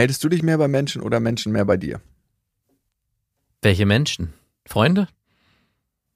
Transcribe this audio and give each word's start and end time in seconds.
Meldest 0.00 0.24
du 0.24 0.30
dich 0.30 0.42
mehr 0.42 0.56
bei 0.56 0.66
Menschen 0.66 1.02
oder 1.02 1.20
Menschen 1.20 1.52
mehr 1.52 1.66
bei 1.66 1.76
dir? 1.76 2.00
Welche 3.60 3.84
Menschen? 3.84 4.32
Freunde? 4.64 5.08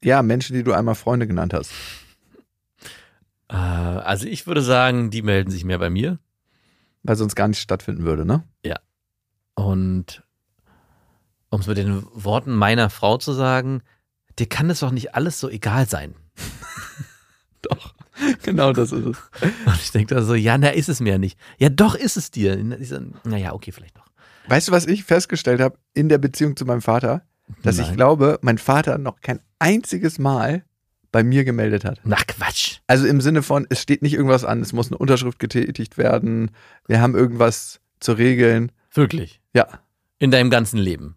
Ja, 0.03 0.23
Menschen, 0.23 0.57
die 0.57 0.64
du 0.64 0.73
einmal 0.73 0.95
Freunde 0.95 1.27
genannt 1.27 1.53
hast. 1.53 1.71
Äh, 3.50 3.57
also 3.57 4.27
ich 4.27 4.46
würde 4.46 4.62
sagen, 4.62 5.11
die 5.11 5.21
melden 5.21 5.50
sich 5.50 5.67
mehr 5.67 5.79
bei 5.79 5.91
mir. 5.91 6.18
Weil 7.03 7.17
sonst 7.17 7.35
gar 7.35 7.46
nicht 7.46 7.61
stattfinden 7.61 8.05
würde, 8.05 8.25
ne? 8.25 8.43
Und 9.55 10.23
um 11.51 11.61
es 11.61 11.67
mit 11.67 11.76
den 11.76 12.07
Worten 12.14 12.57
meiner 12.57 12.89
Frau 12.89 13.18
zu 13.18 13.35
sagen, 13.35 13.82
dir 14.39 14.48
kann 14.48 14.71
es 14.71 14.81
doch 14.81 14.93
nicht 14.93 15.14
alles 15.14 15.39
so 15.39 15.51
egal 15.51 15.87
sein. 15.87 16.14
Genau 18.43 18.73
das 18.73 18.93
ist 18.93 19.05
es. 19.07 19.17
Und 19.67 19.81
ich 19.83 19.91
denke 19.93 20.14
da 20.14 20.23
so, 20.23 20.35
ja, 20.35 20.57
na, 20.59 20.69
ist 20.71 20.89
es 20.89 21.01
mir 21.01 21.19
nicht. 21.19 21.39
Ja, 21.59 21.69
doch 21.69 21.95
ist 21.95 22.17
es 22.17 22.31
dir. 22.31 22.59
Ich 22.81 22.89
so, 22.89 22.99
naja, 23.25 23.53
okay, 23.53 23.73
vielleicht 23.73 23.96
doch. 23.96 24.07
Weißt 24.49 24.69
du, 24.69 24.73
was 24.73 24.87
ich 24.87 25.05
festgestellt 25.05 25.61
habe 25.61 25.79
in 25.95 26.09
der 26.09 26.19
Beziehung 26.19 26.57
zu 26.57 26.65
meinem 26.65 26.82
Vater? 26.82 27.23
Dass 27.63 27.79
ich 27.79 27.87
Nein. 27.89 27.96
glaube, 27.96 28.39
mein 28.43 28.59
Vater 28.59 28.99
noch 28.99 29.21
kein 29.21 29.41
einziges 29.59 30.18
Mal 30.18 30.65
bei 31.13 31.23
mir 31.23 31.45
gemeldet 31.45 31.85
hat. 31.85 32.01
Na 32.05 32.17
Quatsch. 32.17 32.79
Also 32.87 33.06
im 33.06 33.20
Sinne 33.20 33.42
von, 33.42 33.67
es 33.69 33.81
steht 33.81 34.03
nicht 34.03 34.15
irgendwas 34.15 34.45
an, 34.45 34.61
es 34.62 34.73
muss 34.73 34.89
eine 34.89 34.98
Unterschrift 34.98 35.39
getätigt 35.39 35.97
werden, 35.98 36.51
wir 36.87 37.01
haben 37.01 37.15
irgendwas 37.15 37.81
zu 38.01 38.12
regeln. 38.12 38.73
Wirklich. 38.93 39.41
Ja, 39.55 39.69
In 40.19 40.31
deinem 40.31 40.51
ganzen 40.51 40.79
Leben. 40.79 41.17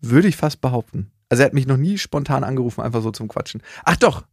würde 0.00 0.28
ich 0.28 0.36
fast 0.36 0.60
behaupten. 0.60 1.10
Also 1.28 1.42
er 1.42 1.46
hat 1.46 1.54
mich 1.54 1.66
noch 1.66 1.76
nie 1.76 1.96
spontan 1.98 2.42
angerufen, 2.44 2.80
einfach 2.82 3.02
so 3.02 3.10
zum 3.10 3.28
Quatschen. 3.28 3.62
Ach 3.84 3.96
doch! 3.96 4.24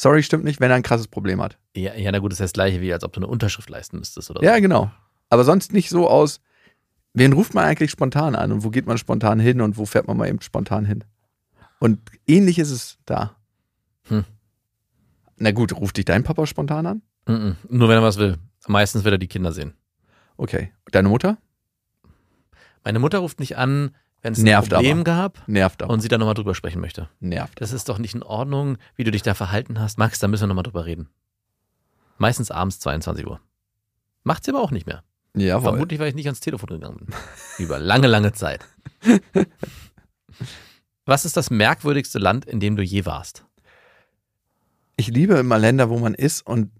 Sorry, 0.00 0.22
stimmt 0.22 0.44
nicht, 0.44 0.60
wenn 0.60 0.70
er 0.70 0.76
ein 0.76 0.84
krasses 0.84 1.08
Problem 1.08 1.42
hat. 1.42 1.58
Ja, 1.74 1.92
ja, 1.94 2.12
na 2.12 2.20
gut, 2.20 2.30
das 2.30 2.38
ist 2.38 2.44
das 2.44 2.52
gleiche, 2.52 2.80
wie 2.80 2.92
als 2.92 3.02
ob 3.02 3.12
du 3.12 3.18
eine 3.18 3.26
Unterschrift 3.26 3.68
leisten 3.68 3.98
müsstest 3.98 4.30
oder 4.30 4.42
Ja, 4.44 4.54
so. 4.54 4.60
genau. 4.60 4.90
Aber 5.28 5.42
sonst 5.42 5.72
nicht 5.72 5.90
so 5.90 6.08
aus, 6.08 6.40
wen 7.14 7.32
ruft 7.32 7.52
man 7.52 7.64
eigentlich 7.64 7.90
spontan 7.90 8.36
an 8.36 8.52
und 8.52 8.62
wo 8.62 8.70
geht 8.70 8.86
man 8.86 8.96
spontan 8.96 9.40
hin 9.40 9.60
und 9.60 9.76
wo 9.76 9.86
fährt 9.86 10.06
man 10.06 10.16
mal 10.16 10.28
eben 10.28 10.40
spontan 10.40 10.84
hin? 10.84 11.02
Und 11.80 11.98
ähnlich 12.28 12.60
ist 12.60 12.70
es 12.70 12.98
da. 13.06 13.36
Hm. 14.04 14.24
Na 15.36 15.50
gut, 15.50 15.72
ruft 15.74 15.96
dich 15.96 16.04
dein 16.04 16.22
Papa 16.22 16.46
spontan 16.46 16.86
an? 16.86 17.02
Mhm. 17.26 17.56
Nur 17.68 17.88
wenn 17.88 17.96
er 17.98 18.02
was 18.04 18.18
will. 18.18 18.38
Meistens 18.68 19.02
will 19.04 19.12
er 19.12 19.18
die 19.18 19.26
Kinder 19.28 19.52
sehen. 19.52 19.74
Okay. 20.36 20.72
Deine 20.92 21.08
Mutter? 21.08 21.38
Meine 22.84 23.00
Mutter 23.00 23.18
ruft 23.18 23.40
mich 23.40 23.56
an, 23.58 23.94
wenn 24.22 24.32
es 24.32 24.38
ein 24.40 24.44
Nervt 24.44 24.70
Problem 24.70 24.98
aber. 24.98 25.04
gab 25.04 25.48
Nervt 25.48 25.82
auch. 25.82 25.88
und 25.88 26.00
sie 26.00 26.08
da 26.08 26.18
nochmal 26.18 26.34
drüber 26.34 26.54
sprechen 26.54 26.80
möchte. 26.80 27.08
Nervt. 27.20 27.60
Das 27.60 27.72
ist 27.72 27.88
doch 27.88 27.98
nicht 27.98 28.14
in 28.14 28.22
Ordnung, 28.22 28.78
wie 28.96 29.04
du 29.04 29.10
dich 29.10 29.22
da 29.22 29.34
verhalten 29.34 29.78
hast. 29.80 29.98
Max, 29.98 30.18
da 30.18 30.28
müssen 30.28 30.42
wir 30.44 30.48
nochmal 30.48 30.64
drüber 30.64 30.84
reden. 30.86 31.08
Meistens 32.18 32.50
abends 32.50 32.80
22 32.80 33.26
Uhr. 33.26 33.40
Macht 34.24 34.44
sie 34.44 34.50
aber 34.50 34.60
auch 34.60 34.72
nicht 34.72 34.86
mehr. 34.86 35.04
Jawohl. 35.34 35.70
Vermutlich, 35.70 36.00
weil 36.00 36.08
ich 36.08 36.14
nicht 36.14 36.26
ans 36.26 36.40
Telefon 36.40 36.68
gegangen 36.68 36.96
bin. 36.98 37.14
Über 37.58 37.78
lange, 37.78 38.08
lange 38.08 38.32
Zeit. 38.32 38.64
Was 41.04 41.24
ist 41.24 41.36
das 41.36 41.50
merkwürdigste 41.50 42.18
Land, 42.18 42.44
in 42.44 42.60
dem 42.60 42.76
du 42.76 42.82
je 42.82 43.06
warst? 43.06 43.44
Ich 44.96 45.08
liebe 45.08 45.34
immer 45.34 45.58
Länder, 45.58 45.90
wo 45.90 45.98
man 45.98 46.14
ist 46.14 46.44
und 46.44 46.70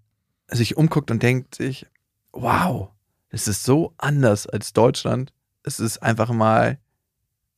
sich 0.48 0.76
umguckt 0.76 1.10
und 1.10 1.22
denkt 1.22 1.54
sich, 1.54 1.86
wow, 2.32 2.90
es 3.30 3.46
ist 3.48 3.64
so 3.64 3.94
anders 3.96 4.46
als 4.46 4.72
Deutschland. 4.72 5.32
Es 5.62 5.78
ist 5.78 5.98
einfach 5.98 6.30
mal 6.30 6.78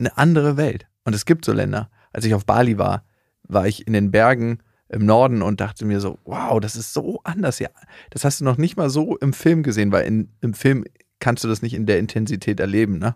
eine 0.00 0.16
andere 0.18 0.56
Welt. 0.56 0.86
Und 1.04 1.14
es 1.14 1.24
gibt 1.24 1.44
so 1.44 1.52
Länder. 1.52 1.90
Als 2.12 2.24
ich 2.24 2.34
auf 2.34 2.44
Bali 2.44 2.78
war, 2.78 3.04
war 3.42 3.66
ich 3.66 3.86
in 3.86 3.92
den 3.92 4.10
Bergen 4.10 4.58
im 4.88 5.06
Norden 5.06 5.42
und 5.42 5.60
dachte 5.60 5.84
mir 5.84 6.00
so, 6.00 6.18
wow, 6.24 6.58
das 6.60 6.74
ist 6.74 6.92
so 6.92 7.20
anders. 7.22 7.58
Ja, 7.58 7.68
das 8.10 8.24
hast 8.24 8.40
du 8.40 8.44
noch 8.44 8.56
nicht 8.56 8.76
mal 8.76 8.90
so 8.90 9.16
im 9.18 9.32
Film 9.32 9.62
gesehen, 9.62 9.92
weil 9.92 10.06
in, 10.06 10.30
im 10.40 10.54
Film 10.54 10.84
kannst 11.20 11.44
du 11.44 11.48
das 11.48 11.62
nicht 11.62 11.74
in 11.74 11.86
der 11.86 11.98
Intensität 11.98 12.58
erleben, 12.58 12.98
ne? 12.98 13.14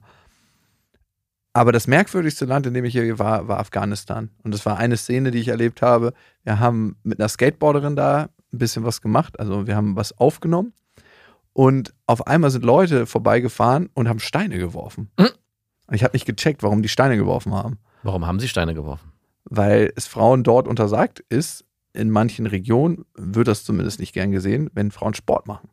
Aber 1.56 1.70
das 1.70 1.86
merkwürdigste 1.86 2.47
Land, 2.47 2.66
in 2.66 2.75
dem 2.75 2.84
ich 2.84 2.92
hier 2.94 3.19
war, 3.20 3.47
war 3.47 3.60
Afghanistan. 3.60 4.30
Und 4.42 4.53
das 4.53 4.66
war 4.66 4.76
eine 4.76 4.97
Szene, 4.97 5.30
die 5.30 5.38
ich 5.38 5.48
erlebt 5.48 5.82
habe. 5.82 6.12
Wir 6.42 6.59
haben 6.59 6.97
mit 7.04 7.20
einer 7.20 7.28
Skateboarderin 7.28 7.94
da 7.94 8.28
ein 8.53 8.59
bisschen 8.59 8.84
was 8.84 9.00
gemacht. 9.00 9.38
Also 9.38 9.69
wir 9.69 9.76
haben 9.76 9.94
was 9.94 10.19
aufgenommen. 10.19 10.72
Und 11.53 11.94
auf 12.09 12.26
einmal 12.26 12.50
sind 12.50 12.64
Leute 12.64 13.06
vorbeigefahren 13.06 13.88
und 13.94 14.09
haben 14.09 14.19
Steine 14.19 14.59
geworfen. 14.59 15.12
Und 15.87 15.95
ich 15.95 16.03
habe 16.03 16.15
nicht 16.15 16.27
gecheckt, 16.27 16.62
warum 16.62 16.83
die 16.83 16.89
Steine 16.89 17.17
geworfen 17.17 17.55
haben. 17.55 17.78
Warum 18.03 18.27
haben 18.27 18.41
sie 18.41 18.49
Steine 18.49 18.75
geworfen? 18.75 19.12
Weil 19.45 19.93
es 19.97 20.06
Frauen 20.06 20.43
dort 20.43 20.67
untersagt 20.67 21.21
ist, 21.28 21.65
in 21.93 22.11
manchen 22.11 22.47
Regionen 22.47 23.05
wird 23.15 23.49
das 23.49 23.65
zumindest 23.65 24.00
nicht 24.00 24.12
gern 24.12 24.33
gesehen, 24.33 24.71
wenn 24.75 24.91
Frauen 24.91 25.15
Sport 25.15 25.47
machen. 25.47 25.69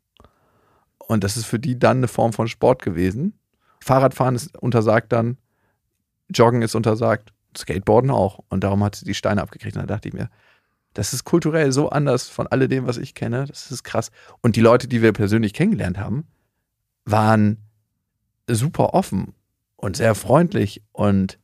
Und 0.99 1.23
das 1.23 1.35
ist 1.35 1.45
für 1.45 1.59
die 1.59 1.79
dann 1.79 1.97
eine 1.97 2.07
Form 2.07 2.31
von 2.31 2.47
Sport 2.47 2.81
gewesen. 2.81 3.39
Fahrradfahren 3.83 4.35
ist 4.35 4.57
untersagt 4.57 5.11
dann, 5.11 5.37
Joggen 6.29 6.61
ist 6.61 6.75
untersagt, 6.75 7.33
Skateboarden 7.57 8.11
auch. 8.11 8.39
Und 8.49 8.63
darum 8.63 8.83
hat 8.83 8.95
sie 8.95 9.05
die 9.05 9.13
Steine 9.13 9.41
abgekriegt. 9.41 9.75
Und 9.75 9.83
da 9.83 9.87
dachte 9.95 10.07
ich 10.07 10.13
mir, 10.13 10.29
das 10.93 11.13
ist 11.13 11.23
kulturell 11.23 11.71
so 11.71 11.89
anders 11.89 12.29
von 12.29 12.47
alledem, 12.47 12.85
was 12.85 12.97
ich 12.97 13.15
kenne. 13.15 13.45
Das 13.45 13.71
ist 13.71 13.83
krass. 13.83 14.11
Und 14.41 14.55
die 14.55 14.61
Leute, 14.61 14.87
die 14.87 15.01
wir 15.01 15.13
persönlich 15.13 15.53
kennengelernt 15.53 15.97
haben, 15.97 16.27
waren 17.05 17.57
super 18.47 18.93
offen 18.93 19.33
und 19.81 19.97
sehr 19.97 20.15
freundlich 20.15 20.81
und 20.91 21.37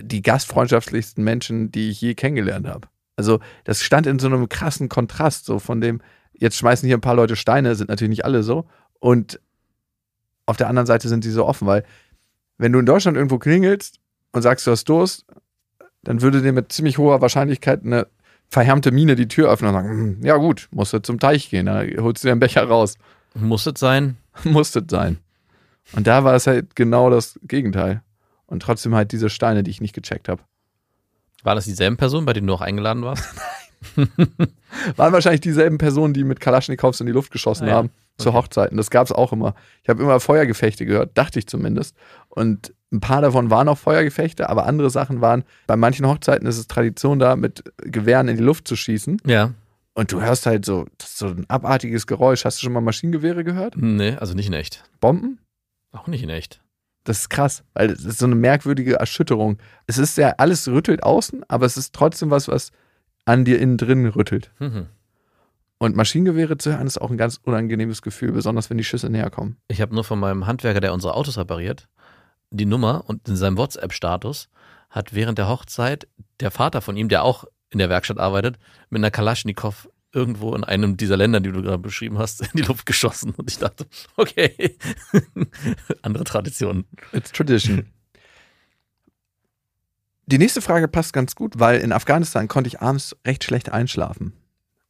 die 0.00 0.22
gastfreundschaftlichsten 0.22 1.22
Menschen, 1.22 1.70
die 1.70 1.90
ich 1.90 2.00
je 2.00 2.14
kennengelernt 2.14 2.66
habe. 2.66 2.88
Also 3.16 3.40
das 3.64 3.82
stand 3.82 4.06
in 4.06 4.18
so 4.18 4.26
einem 4.26 4.48
krassen 4.48 4.88
Kontrast, 4.88 5.46
so 5.46 5.58
von 5.58 5.80
dem, 5.80 6.00
jetzt 6.34 6.56
schmeißen 6.56 6.86
hier 6.86 6.98
ein 6.98 7.02
paar 7.02 7.14
Leute 7.14 7.36
Steine, 7.36 7.74
sind 7.74 7.88
natürlich 7.88 8.10
nicht 8.10 8.24
alle 8.24 8.42
so. 8.42 8.66
Und 8.98 9.40
auf 10.44 10.56
der 10.56 10.68
anderen 10.68 10.86
Seite 10.86 11.08
sind 11.08 11.24
sie 11.24 11.30
so 11.30 11.46
offen, 11.46 11.66
weil 11.66 11.84
wenn 12.58 12.72
du 12.72 12.78
in 12.78 12.86
Deutschland 12.86 13.16
irgendwo 13.16 13.38
klingelst 13.38 14.00
und 14.32 14.42
sagst, 14.42 14.66
du 14.66 14.70
hast 14.70 14.84
Durst, 14.88 15.26
dann 16.02 16.20
würde 16.22 16.42
dir 16.42 16.52
mit 16.52 16.72
ziemlich 16.72 16.98
hoher 16.98 17.20
Wahrscheinlichkeit 17.20 17.84
eine 17.84 18.06
verhärmte 18.48 18.92
Miene 18.92 19.16
die 19.16 19.28
Tür 19.28 19.50
öffnen 19.50 19.74
und 19.74 19.74
sagen, 19.74 19.88
"Hm, 19.88 20.22
ja 20.22 20.36
gut, 20.36 20.68
musst 20.70 20.92
du 20.92 21.00
zum 21.00 21.18
Teich 21.18 21.50
gehen, 21.50 21.66
da 21.66 21.82
holst 21.98 22.22
du 22.22 22.28
dir 22.28 22.32
einen 22.32 22.40
Becher 22.40 22.64
raus. 22.64 22.96
Muss 23.34 23.66
es 23.66 23.78
sein? 23.80 24.16
Muss 24.44 24.74
es 24.76 24.84
sein. 24.88 25.18
Und 25.92 26.06
da 26.06 26.24
war 26.24 26.34
es 26.34 26.46
halt 26.46 26.76
genau 26.76 27.10
das 27.10 27.38
Gegenteil. 27.42 28.02
Und 28.46 28.60
trotzdem 28.60 28.94
halt 28.94 29.12
diese 29.12 29.28
Steine, 29.28 29.62
die 29.62 29.70
ich 29.70 29.80
nicht 29.80 29.94
gecheckt 29.94 30.28
habe. 30.28 30.42
War 31.42 31.54
das 31.54 31.64
dieselben 31.64 31.96
Personen, 31.96 32.26
bei 32.26 32.32
denen 32.32 32.46
du 32.46 32.54
auch 32.54 32.60
eingeladen 32.60 33.02
warst? 33.02 33.24
Waren 34.96 35.12
wahrscheinlich 35.12 35.40
dieselben 35.40 35.78
Personen, 35.78 36.14
die 36.14 36.24
mit 36.24 36.40
Kalaschnikows 36.40 37.00
in 37.00 37.06
die 37.06 37.12
Luft 37.12 37.30
geschossen 37.30 37.64
Ah 37.64 37.68
ja, 37.68 37.74
haben 37.74 37.90
zu 38.18 38.30
okay. 38.30 38.38
Hochzeiten. 38.38 38.76
Das 38.76 38.90
gab 38.90 39.06
es 39.06 39.12
auch 39.12 39.32
immer. 39.32 39.54
Ich 39.82 39.88
habe 39.88 40.02
immer 40.02 40.18
Feuergefechte 40.20 40.86
gehört, 40.86 41.16
dachte 41.16 41.38
ich 41.38 41.46
zumindest. 41.46 41.94
Und 42.28 42.72
ein 42.92 43.00
paar 43.00 43.20
davon 43.20 43.50
waren 43.50 43.68
auch 43.68 43.78
Feuergefechte, 43.78 44.48
aber 44.48 44.66
andere 44.66 44.90
Sachen 44.90 45.20
waren, 45.20 45.44
bei 45.66 45.76
manchen 45.76 46.06
Hochzeiten 46.06 46.46
ist 46.46 46.58
es 46.58 46.66
Tradition 46.66 47.18
da, 47.18 47.36
mit 47.36 47.64
Gewehren 47.78 48.28
in 48.28 48.36
die 48.36 48.42
Luft 48.42 48.68
zu 48.68 48.76
schießen. 48.76 49.20
Ja. 49.26 49.52
Und 49.94 50.12
du 50.12 50.20
hörst 50.20 50.46
halt 50.46 50.64
so, 50.64 50.86
so 51.02 51.28
ein 51.28 51.46
abartiges 51.48 52.06
Geräusch. 52.06 52.44
Hast 52.44 52.60
du 52.60 52.64
schon 52.64 52.72
mal 52.72 52.80
Maschinengewehre 52.80 53.44
gehört? 53.44 53.76
Nee, 53.76 54.16
also 54.16 54.34
nicht 54.34 54.46
in 54.46 54.52
echt. 54.52 54.84
Bomben? 55.00 55.38
Auch 55.92 56.06
nicht 56.06 56.22
in 56.22 56.30
echt. 56.30 56.60
Das 57.04 57.20
ist 57.20 57.30
krass, 57.30 57.62
weil 57.74 57.90
es 57.90 58.04
ist 58.04 58.18
so 58.18 58.26
eine 58.26 58.34
merkwürdige 58.34 58.96
Erschütterung. 58.96 59.58
Es 59.86 59.96
ist 59.96 60.16
ja, 60.18 60.34
alles 60.38 60.66
rüttelt 60.66 61.04
außen, 61.04 61.44
aber 61.48 61.64
es 61.64 61.76
ist 61.76 61.94
trotzdem 61.94 62.30
was, 62.30 62.48
was 62.48 62.72
an 63.24 63.44
dir 63.44 63.60
innen 63.60 63.76
drin 63.76 64.06
rüttelt. 64.06 64.50
Mhm. 64.58 64.86
Und 65.78 65.94
Maschinengewehre 65.94 66.56
zu 66.58 66.72
hören 66.72 66.86
ist 66.86 67.00
auch 67.00 67.10
ein 67.10 67.18
ganz 67.18 67.38
unangenehmes 67.42 68.02
Gefühl, 68.02 68.32
besonders 68.32 68.70
wenn 68.70 68.78
die 68.78 68.84
Schüsse 68.84 69.10
näher 69.10 69.30
kommen. 69.30 69.56
Ich 69.68 69.80
habe 69.80 69.94
nur 69.94 70.04
von 70.04 70.18
meinem 70.18 70.46
Handwerker, 70.46 70.80
der 70.80 70.94
unsere 70.94 71.14
Autos 71.14 71.38
repariert, 71.38 71.88
die 72.50 72.64
Nummer 72.64 73.04
und 73.06 73.28
in 73.28 73.36
seinem 73.36 73.58
WhatsApp-Status 73.58 74.48
hat 74.90 75.14
während 75.14 75.38
der 75.38 75.48
Hochzeit 75.48 76.08
der 76.40 76.50
Vater 76.50 76.80
von 76.80 76.96
ihm, 76.96 77.08
der 77.08 77.22
auch 77.22 77.44
in 77.70 77.78
der 77.78 77.88
Werkstatt 77.88 78.18
arbeitet, 78.18 78.58
mit 78.88 79.00
einer 79.00 79.10
Kalaschnikow 79.10 79.88
irgendwo 80.16 80.54
in 80.54 80.64
einem 80.64 80.96
dieser 80.96 81.16
Länder, 81.16 81.40
die 81.40 81.52
du 81.52 81.62
gerade 81.62 81.78
beschrieben 81.78 82.18
hast, 82.18 82.40
in 82.40 82.48
die 82.54 82.62
Luft 82.62 82.86
geschossen. 82.86 83.32
Und 83.36 83.50
ich 83.50 83.58
dachte, 83.58 83.86
okay, 84.16 84.76
andere 86.02 86.24
Traditionen. 86.24 86.86
It's 87.12 87.30
tradition. 87.30 87.92
Die 90.24 90.38
nächste 90.38 90.60
Frage 90.60 90.88
passt 90.88 91.12
ganz 91.12 91.36
gut, 91.36 91.60
weil 91.60 91.78
in 91.80 91.92
Afghanistan 91.92 92.48
konnte 92.48 92.68
ich 92.68 92.80
abends 92.80 93.14
recht 93.24 93.44
schlecht 93.44 93.70
einschlafen. 93.70 94.32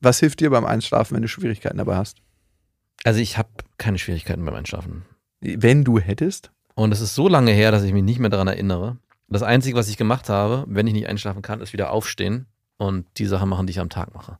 Was 0.01 0.21
hilft 0.21 0.41
dir 0.41 0.51
beim 0.51 0.65
Einschlafen, 0.65 1.15
wenn 1.15 1.23
du 1.23 1.29
Schwierigkeiten 1.29 1.79
dabei 1.79 1.97
hast? 1.97 2.23
Also 3.05 3.21
ich 3.21 3.37
habe 3.37 3.49
keine 3.77 3.99
Schwierigkeiten 3.99 4.45
beim 4.45 4.55
Einschlafen. 4.55 5.05
Wenn 5.41 5.85
du 5.85 5.99
hättest? 5.99 6.53
Und 6.75 6.93
es 6.93 7.01
ist 7.01 7.15
so 7.15 7.29
lange 7.29 7.53
her, 7.53 7.71
dass 7.71 7.83
ich 7.83 7.93
mich 7.93 8.03
nicht 8.03 8.19
mehr 8.19 8.31
daran 8.31 8.49
erinnere. 8.49 8.99
Das 9.29 9.43
Einzige, 9.43 9.77
was 9.77 9.89
ich 9.89 9.97
gemacht 9.97 10.29
habe, 10.29 10.65
wenn 10.69 10.87
ich 10.87 10.93
nicht 10.93 11.09
einschlafen 11.09 11.43
kann, 11.43 11.61
ist 11.61 11.73
wieder 11.73 11.91
aufstehen 11.91 12.47
und 12.79 13.07
die 13.19 13.27
Sachen 13.27 13.49
machen, 13.49 13.67
die 13.67 13.73
ich 13.73 13.81
am 13.81 13.91
Tag 13.91 14.15
mache. 14.15 14.39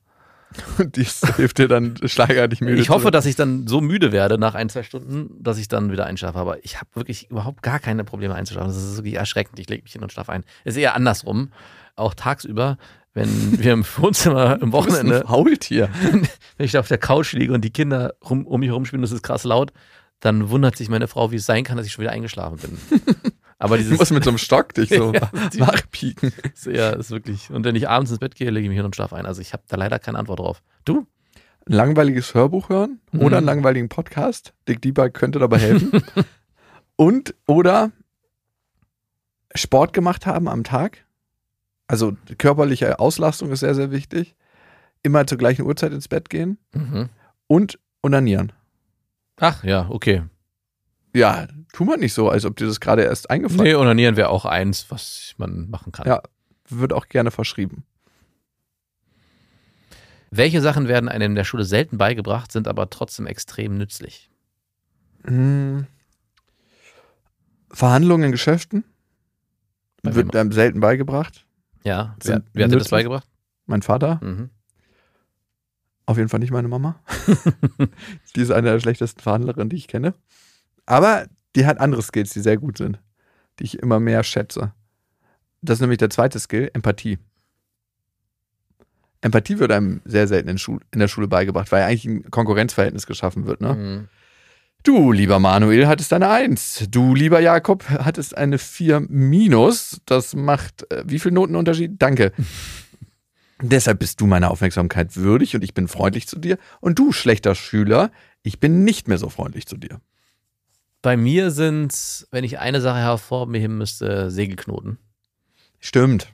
Dies 0.95 1.21
hilft 1.35 1.57
dir 1.57 1.67
dann 1.67 1.95
schlagartig 2.05 2.61
müde. 2.61 2.81
Ich 2.81 2.89
hoffe, 2.89 3.05
zu 3.05 3.11
dass 3.11 3.25
ich 3.25 3.35
dann 3.35 3.67
so 3.67 3.81
müde 3.81 4.11
werde 4.11 4.37
nach 4.37 4.55
ein, 4.55 4.69
zwei 4.69 4.83
Stunden, 4.83 5.31
dass 5.41 5.57
ich 5.57 5.67
dann 5.67 5.91
wieder 5.91 6.05
einschlafe. 6.05 6.39
Aber 6.39 6.63
ich 6.63 6.77
habe 6.77 6.89
wirklich 6.93 7.29
überhaupt 7.29 7.61
gar 7.61 7.79
keine 7.79 8.03
Probleme 8.03 8.33
einzuschlafen. 8.35 8.71
Das 8.71 8.81
ist 8.81 8.97
wirklich 8.97 9.15
erschreckend. 9.15 9.59
Ich 9.59 9.69
lege 9.69 9.83
mich 9.83 9.91
hin 9.91 10.01
und 10.01 10.11
schlafe 10.11 10.31
ein. 10.31 10.43
Es 10.63 10.75
ist 10.75 10.81
eher 10.81 10.95
andersrum. 10.95 11.51
Auch 11.95 12.13
tagsüber, 12.13 12.77
wenn 13.13 13.27
wir 13.59 13.73
im 13.73 13.85
Wohnzimmer 13.97 14.53
am 14.61 14.71
Du 14.71 14.77
Wochenende, 14.77 15.25
Faultier. 15.27 15.89
wenn 16.57 16.65
ich 16.65 16.71
da 16.71 16.79
auf 16.79 16.87
der 16.87 16.99
Couch 16.99 17.33
liege 17.33 17.53
und 17.53 17.61
die 17.61 17.71
Kinder 17.71 18.15
rum, 18.27 18.45
um 18.45 18.59
mich 18.59 18.69
herumspielen, 18.69 19.01
das 19.01 19.11
ist 19.11 19.23
krass 19.23 19.43
laut, 19.43 19.73
dann 20.19 20.49
wundert 20.49 20.75
sich 20.75 20.89
meine 20.89 21.07
Frau, 21.07 21.31
wie 21.31 21.35
es 21.35 21.45
sein 21.45 21.63
kann, 21.63 21.77
dass 21.77 21.85
ich 21.85 21.91
schon 21.91 22.03
wieder 22.03 22.11
eingeschlafen 22.11 22.57
bin. 22.57 22.77
Aber 23.59 23.77
Du 23.77 23.83
dieses 23.83 23.97
musst 23.97 24.11
mit 24.11 24.23
so 24.23 24.29
einem 24.29 24.37
Stock 24.37 24.73
dich 24.73 24.89
so 24.89 25.11
Ja, 25.13 25.31
nachpieken. 25.57 26.31
ist, 26.53 26.65
ja, 26.67 26.91
ist 26.91 27.09
wirklich. 27.11 27.49
Und 27.49 27.63
wenn 27.65 27.75
ich 27.75 27.89
abends 27.89 28.11
ins 28.11 28.19
Bett 28.19 28.35
gehe, 28.35 28.49
lege 28.51 28.65
ich 28.65 28.69
mich 28.69 28.77
hin 28.77 28.85
und 28.85 28.95
schlafe 28.95 29.15
ein. 29.15 29.25
Also 29.25 29.41
ich 29.41 29.53
habe 29.53 29.63
da 29.67 29.77
leider 29.77 29.97
keine 29.99 30.19
Antwort 30.19 30.39
drauf. 30.39 30.61
Du? 30.85 31.07
Ein 31.65 31.73
langweiliges 31.73 32.33
Hörbuch 32.33 32.69
hören 32.69 33.01
oder 33.13 33.27
Mhm. 33.27 33.33
einen 33.33 33.45
langweiligen 33.45 33.89
Podcast. 33.89 34.53
Dick 34.67 34.81
Dieber 34.81 35.09
könnte 35.09 35.39
dabei 35.39 35.57
helfen. 35.59 36.01
Und 36.95 37.35
oder 37.47 37.91
Sport 39.55 39.93
gemacht 39.93 40.25
haben 40.25 40.47
am 40.47 40.63
Tag. 40.63 41.05
Also 41.87 42.15
körperliche 42.37 42.99
Auslastung 42.99 43.51
ist 43.51 43.61
sehr, 43.61 43.75
sehr 43.75 43.91
wichtig. 43.91 44.35
Immer 45.03 45.25
zur 45.27 45.37
gleichen 45.37 45.63
Uhrzeit 45.65 45.93
ins 45.93 46.07
Bett 46.07 46.29
gehen 46.29 46.57
Mhm. 46.73 47.09
und 47.47 47.79
onanieren. 48.01 48.51
Ach 49.39 49.63
ja, 49.63 49.87
okay. 49.89 50.23
Ja, 51.17 51.47
tu 51.73 51.83
mal 51.83 51.97
nicht 51.97 52.13
so, 52.13 52.29
als 52.29 52.45
ob 52.45 52.55
dir 52.57 52.67
das 52.67 52.79
gerade 52.79 53.03
erst 53.03 53.29
eingefallen 53.29 53.63
Nee, 53.63 53.75
onanieren 53.75 54.15
wäre 54.15 54.29
auch 54.29 54.45
eins, 54.45 54.85
was 54.89 55.33
man 55.37 55.69
machen 55.69 55.91
kann. 55.91 56.07
Ja. 56.07 56.21
Wird 56.69 56.93
auch 56.93 57.07
gerne 57.07 57.31
verschrieben. 57.31 57.85
Welche 60.29 60.61
Sachen 60.61 60.87
werden 60.87 61.09
einem 61.09 61.31
in 61.31 61.35
der 61.35 61.43
Schule 61.45 61.63
selten 61.63 61.97
beigebracht, 61.97 62.51
sind 62.51 62.67
aber 62.67 62.89
trotzdem 62.89 63.25
extrem 63.27 63.77
nützlich? 63.77 64.29
Hm. 65.23 65.87
Verhandlungen 67.71 68.25
in 68.25 68.31
Geschäften 68.31 68.83
Bei 70.03 70.15
wird 70.15 70.35
einem 70.35 70.51
selten 70.51 70.79
beigebracht. 70.79 71.45
Ja, 71.83 72.15
wer, 72.23 72.43
wer 72.53 72.65
hat 72.65 72.71
dir 72.71 72.77
das 72.77 72.89
beigebracht? 72.89 73.27
Mein 73.65 73.81
Vater, 73.81 74.19
Mhm. 74.21 74.49
auf 76.05 76.17
jeden 76.17 76.29
Fall 76.29 76.39
nicht 76.39 76.51
meine 76.51 76.67
Mama. 76.67 76.99
die 78.35 78.41
ist 78.41 78.51
eine 78.51 78.71
der 78.71 78.79
schlechtesten 78.79 79.21
Verhandlerinnen, 79.21 79.69
die 79.69 79.75
ich 79.77 79.87
kenne. 79.87 80.13
Aber 80.87 81.27
die 81.55 81.67
hat 81.67 81.79
andere 81.79 82.01
Skills, 82.01 82.31
die 82.31 82.39
sehr 82.39 82.57
gut 82.57 82.79
sind, 82.79 82.99
die 83.59 83.65
ich 83.65 83.77
immer 83.77 83.99
mehr 83.99 84.23
schätze. 84.23 84.73
Das 85.61 85.75
ist 85.75 85.81
nämlich 85.81 85.99
der 85.99 86.09
zweite 86.09 86.39
Skill, 86.39 86.71
Empathie. 86.73 87.19
Empathie 89.21 89.59
wird 89.59 89.71
einem 89.71 90.01
sehr 90.05 90.27
selten 90.27 90.49
in, 90.49 90.57
Schul 90.57 90.79
in 90.91 90.99
der 90.99 91.07
Schule 91.07 91.27
beigebracht, 91.27 91.71
weil 91.71 91.83
eigentlich 91.83 92.05
ein 92.05 92.31
Konkurrenzverhältnis 92.31 93.05
geschaffen 93.05 93.45
wird. 93.45 93.61
Ne? 93.61 93.73
Mhm. 93.73 94.07
Du, 94.83 95.11
lieber 95.11 95.39
Manuel, 95.39 95.87
hattest 95.87 96.13
eine 96.13 96.29
Eins. 96.29 96.87
Du, 96.89 97.15
lieber 97.15 97.39
Jakob, 97.39 97.83
hattest 97.89 98.37
eine 98.37 98.57
4 98.57 99.01
minus. 99.09 99.99
Das 100.05 100.35
macht 100.35 100.89
äh, 100.91 101.03
wie 101.05 101.19
viel 101.19 101.31
Notenunterschied? 101.31 102.01
Danke. 102.01 102.31
Deshalb 103.61 103.99
bist 103.99 104.21
du 104.21 104.27
meiner 104.27 104.51
Aufmerksamkeit 104.51 105.15
würdig 105.15 105.55
und 105.55 105.63
ich 105.63 105.73
bin 105.73 105.87
freundlich 105.87 106.27
zu 106.27 106.37
dir. 106.37 106.59
Und 106.79 106.99
du, 106.99 107.11
schlechter 107.11 107.55
Schüler, 107.55 108.11
ich 108.43 108.59
bin 108.59 108.83
nicht 108.83 109.07
mehr 109.07 109.17
so 109.17 109.29
freundlich 109.29 109.65
zu 109.65 109.77
dir. 109.77 109.99
Bei 111.07 111.15
mir 111.15 111.51
sind, 111.51 112.27
wenn 112.31 112.43
ich 112.43 112.59
eine 112.59 112.81
Sache 112.81 112.99
hervorheben 112.99 113.77
müsste, 113.77 114.29
Segelknoten. 114.29 114.97
Stimmt. 115.79 116.27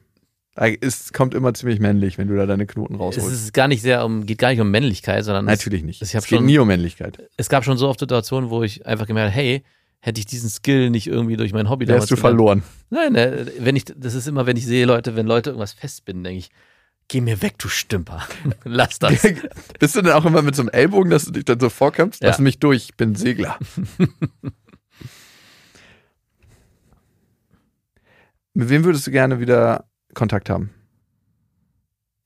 Es 0.55 1.13
kommt 1.13 1.35
immer 1.35 1.53
ziemlich 1.53 1.79
männlich, 1.79 2.17
wenn 2.17 2.27
du 2.27 2.35
da 2.35 2.47
deine 2.47 2.65
Knoten 2.65 2.95
Es 2.95 2.99
rausholst. 2.99 3.31
ist 3.31 3.53
gar 3.53 3.67
nicht 3.67 3.83
sehr 3.83 4.03
um, 4.03 4.25
geht 4.25 4.39
gar 4.39 4.49
nicht 4.49 4.59
um 4.61 4.71
Männlichkeit, 4.71 5.25
sondern 5.25 5.47
es, 5.47 5.59
Natürlich 5.59 5.83
nicht. 5.83 6.01
ich 6.01 6.15
hab 6.15 6.23
es 6.23 6.27
geht 6.27 6.39
schon- 6.39 6.47
nie 6.47 6.57
um 6.57 6.67
Männlichkeit. 6.67 7.21
es 7.37 7.49
gab 7.49 7.63
schon 7.63 7.77
so 7.77 7.87
oft 7.87 7.99
Situationen, 7.99 8.49
wo 8.49 8.63
ich 8.63 8.87
einfach 8.87 9.05
gemerkt 9.05 9.33
habe, 9.35 9.43
hey, 9.43 9.63
hätte 9.99 10.19
ich 10.19 10.25
diesen 10.25 10.49
Skill 10.49 10.89
nicht 10.89 11.05
irgendwie 11.05 11.37
durch 11.37 11.53
mein 11.53 11.69
Hobby 11.69 11.87
Wärst 11.87 12.09
du 12.09 12.15
verloren. 12.15 12.63
Nein, 12.89 13.13
äh, 13.13 13.45
wenn 13.59 13.75
ich, 13.75 13.85
das 13.95 14.15
ist 14.15 14.27
immer, 14.27 14.47
wenn 14.47 14.57
ich 14.57 14.65
sehe 14.65 14.87
Leute, 14.87 15.15
wenn 15.15 15.27
Leute 15.27 15.51
irgendwas 15.51 15.73
festbinden, 15.73 16.23
denke 16.23 16.39
ich, 16.39 16.49
geh 17.09 17.21
mir 17.21 17.43
weg, 17.43 17.59
du 17.59 17.67
Stümper. 17.67 18.23
Lass 18.63 18.97
das. 18.97 19.21
Bist 19.79 19.95
du 19.95 20.01
denn 20.01 20.13
auch 20.13 20.25
immer 20.25 20.41
mit 20.41 20.55
so 20.55 20.63
einem 20.63 20.69
Ellbogen, 20.69 21.11
dass 21.11 21.25
du 21.25 21.31
dich 21.31 21.45
dann 21.45 21.59
so 21.59 21.69
vorkämpfst? 21.69 22.23
Ja. 22.23 22.29
Lass 22.29 22.39
mich 22.39 22.57
durch, 22.57 22.85
ich 22.85 22.95
bin 22.95 23.13
Segler. 23.13 23.59
mit 28.53 28.69
wem 28.69 28.83
würdest 28.83 29.07
du 29.07 29.11
gerne 29.11 29.39
wieder 29.39 29.85
Kontakt 30.13 30.49
haben? 30.49 30.71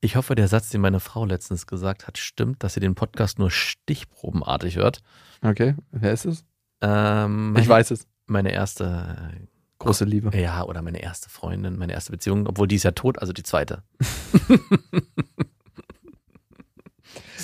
Ich 0.00 0.14
hoffe, 0.14 0.34
der 0.34 0.46
Satz, 0.46 0.70
den 0.70 0.80
meine 0.80 1.00
Frau 1.00 1.24
letztens 1.24 1.66
gesagt 1.66 2.06
hat, 2.06 2.18
stimmt, 2.18 2.62
dass 2.62 2.74
sie 2.74 2.80
den 2.80 2.94
Podcast 2.94 3.38
nur 3.38 3.50
stichprobenartig 3.50 4.76
hört. 4.76 5.00
Okay, 5.42 5.74
wer 5.90 6.12
ist 6.12 6.24
es? 6.24 6.44
Ähm, 6.80 7.56
Ich 7.58 7.68
weiß 7.68 7.90
es. 7.90 8.06
Meine 8.26 8.52
erste, 8.52 9.32
Große 9.78 10.04
Liebe. 10.04 10.36
ja, 10.38 10.62
oder 10.64 10.82
meine 10.82 11.02
erste 11.02 11.30
Freundin, 11.30 11.78
meine 11.78 11.94
erste 11.94 12.12
Beziehung, 12.12 12.46
obwohl 12.46 12.68
die 12.68 12.76
ist 12.76 12.82
ja 12.84 12.92
tot, 12.92 13.18
also 13.18 13.32
die 13.32 13.42
zweite. 13.42 13.82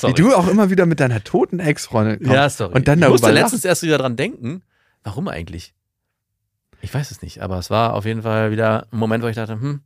Wie 0.03 0.13
du 0.13 0.35
auch 0.35 0.49
immer 0.49 0.71
wieder 0.71 0.87
mit 0.87 1.01
deiner 1.01 1.25
toten 1.25 1.61
Ex-Freundin 1.61 2.19
kommst. 2.19 2.33
Ja, 2.33 2.51
sorry. 2.51 2.75
Und 2.75 2.89
dann 2.89 3.01
ich 3.01 3.09
musste 3.09 3.27
darüber 3.29 3.41
letztens 3.41 3.65
erst 3.65 3.83
wieder 3.83 3.97
dran 3.99 4.17
denken. 4.17 4.63
Warum 5.03 5.29
eigentlich? 5.29 5.75
Ich 6.85 6.93
weiß 6.93 7.11
es 7.11 7.23
nicht, 7.23 7.41
aber 7.41 7.59
es 7.59 7.71
war 7.71 7.95
auf 7.95 8.05
jeden 8.05 8.23
Fall 8.23 8.51
wieder 8.51 8.87
ein 8.93 8.99
Moment, 8.99 9.25
wo 9.25 9.29
ich 9.29 9.37
dachte, 9.37 9.55
hm, 9.55 9.81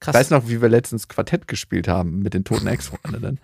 krass. 0.00 0.14
Ich 0.14 0.20
weiß 0.20 0.30
noch, 0.30 0.48
wie 0.48 0.60
wir 0.60 0.68
letztens 0.68 1.08
Quartett 1.08 1.48
gespielt 1.48 1.88
haben 1.88 2.18
mit 2.18 2.34
den 2.34 2.44
toten 2.44 2.66
Ex-Freundinnen. 2.66 3.40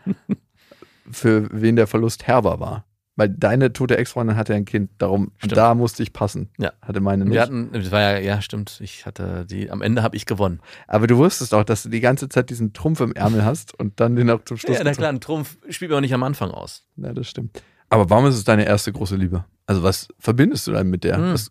Für 1.11 1.49
wen 1.51 1.77
der 1.77 1.87
Verlust 1.87 2.27
herber 2.27 2.61
war. 2.61 2.85
Weil 3.17 3.31
deine 3.31 3.73
tote 3.73 3.97
Ex-Freundin 3.97 4.37
hatte 4.37 4.55
ein 4.55 4.67
Kind, 4.67 4.91
darum, 4.99 5.33
Stimmt. 5.39 5.57
da 5.57 5.75
musste 5.75 6.03
ich 6.03 6.13
passen. 6.13 6.51
Ja. 6.59 6.73
Hatte 6.83 7.01
meine 7.01 7.25
nicht. 7.25 7.33
Wir 7.33 7.41
hatten, 7.41 7.73
das 7.73 7.91
war 7.91 8.01
ja, 8.01 8.19
ja, 8.19 8.43
stimmt. 8.43 8.79
Ich 8.83 9.07
hatte 9.07 9.47
die, 9.47 9.71
am 9.71 9.81
Ende 9.81 10.03
habe 10.03 10.17
ich 10.17 10.27
gewonnen. 10.27 10.61
Aber 10.87 11.07
du 11.07 11.17
wusstest 11.17 11.55
auch, 11.55 11.65
dass 11.65 11.83
du 11.83 11.89
die 11.89 12.01
ganze 12.01 12.29
Zeit 12.29 12.51
diesen 12.51 12.75
Trumpf 12.75 13.01
im 13.01 13.15
Ärmel 13.15 13.43
hast 13.43 13.79
und 13.79 14.01
dann 14.01 14.17
den 14.17 14.31
auch 14.31 14.45
zum 14.45 14.59
Schluss. 14.59 14.77
Ja, 14.79 14.85
na 14.85 14.93
klar, 14.93 15.09
ein 15.09 15.21
Trumpf 15.21 15.57
spielt 15.71 15.91
man 15.91 15.99
auch 15.99 16.03
nicht 16.03 16.15
am 16.15 16.23
Anfang 16.23 16.51
aus. 16.51 16.85
Ja, 16.97 17.15
das 17.15 17.27
stimmt. 17.27 17.63
Aber 17.89 18.11
warum 18.11 18.27
ist 18.27 18.35
es 18.35 18.45
deine 18.45 18.67
erste 18.67 18.93
große 18.93 19.17
Liebe? 19.17 19.45
Also, 19.67 19.83
was 19.83 20.09
verbindest 20.19 20.67
du 20.67 20.73
dann 20.73 20.89
mit 20.89 21.05
der? 21.05 21.17
Hm. 21.17 21.33
Was, 21.33 21.51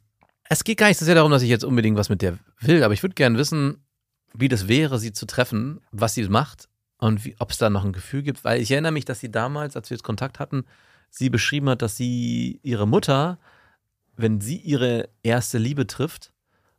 Es 0.52 0.66
geht 0.66 0.80
gar 0.80 0.90
nicht 0.90 0.98
so 0.98 1.06
sehr 1.06 1.16
darum, 1.16 1.32
dass 1.32 1.44
ich 1.44 1.50
jetzt 1.50 1.64
unbedingt 1.64 1.98
was 1.98 2.10
mit 2.10 2.22
der 2.22 2.38
will, 2.60 2.84
aber 2.84 2.94
ich 2.94 3.04
würde 3.04 3.16
gerne 3.16 3.38
wissen, 3.38 3.86
wie 4.34 4.50
das 4.50 4.68
wäre, 4.68 5.00
sie 5.00 5.14
zu 5.14 5.26
treffen, 5.26 5.80
was 5.94 6.14
sie 6.14 6.28
macht 6.28 6.68
und 6.98 7.22
ob 7.40 7.52
es 7.52 7.58
da 7.58 7.70
noch 7.70 7.86
ein 7.86 7.94
Gefühl 7.94 8.22
gibt. 8.22 8.44
Weil 8.44 8.60
ich 8.60 8.70
erinnere 8.70 8.92
mich, 8.92 9.06
dass 9.06 9.22
sie 9.22 9.32
damals, 9.32 9.78
als 9.78 9.90
wir 9.90 9.96
jetzt 9.96 10.04
Kontakt 10.04 10.42
hatten, 10.42 10.66
sie 11.10 11.30
beschrieben 11.30 11.70
hat, 11.70 11.82
dass 11.82 11.96
sie 11.96 12.60
ihre 12.64 12.86
Mutter, 12.86 13.40
wenn 14.18 14.42
sie 14.42 14.58
ihre 14.58 15.08
erste 15.24 15.58
Liebe 15.58 15.88
trifft, 15.88 16.34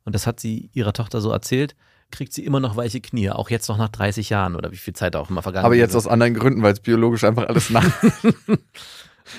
und 0.04 0.14
das 0.14 0.26
hat 0.26 0.38
sie 0.38 0.68
ihrer 0.74 0.92
Tochter 0.92 1.22
so 1.22 1.30
erzählt, 1.30 1.74
kriegt 2.10 2.34
sie 2.34 2.44
immer 2.44 2.60
noch 2.60 2.76
weiche 2.76 3.00
Knie, 3.00 3.30
auch 3.30 3.48
jetzt 3.48 3.68
noch 3.68 3.78
nach 3.78 3.88
30 3.88 4.28
Jahren 4.28 4.54
oder 4.54 4.70
wie 4.70 4.76
viel 4.76 4.92
Zeit 4.92 5.16
auch 5.16 5.30
immer 5.30 5.40
vergangen 5.40 5.64
aber 5.64 5.76
jetzt 5.76 5.92
ist. 5.92 5.96
aus 5.96 6.08
anderen 6.08 6.34
Gründen, 6.34 6.62
weil 6.62 6.74
es 6.74 6.80
biologisch 6.80 7.24
einfach 7.24 7.48
alles 7.48 7.70
nach. 7.70 7.90